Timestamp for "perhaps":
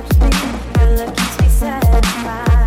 0.00-0.76